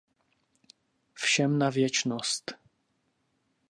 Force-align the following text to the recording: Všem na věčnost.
Všem 1.13 1.59
na 1.59 1.69
věčnost. 1.69 2.51